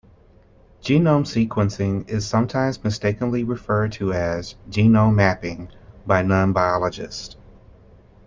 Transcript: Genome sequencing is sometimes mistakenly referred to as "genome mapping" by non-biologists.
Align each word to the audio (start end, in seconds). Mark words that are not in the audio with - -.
Genome 0.81 1.25
sequencing 1.27 2.09
is 2.09 2.25
sometimes 2.25 2.83
mistakenly 2.83 3.43
referred 3.43 3.91
to 3.91 4.13
as 4.13 4.55
"genome 4.71 5.13
mapping" 5.13 5.69
by 6.07 6.23
non-biologists. 6.23 7.35